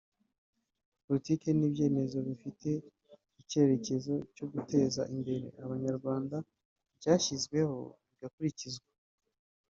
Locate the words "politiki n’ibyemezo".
1.05-2.17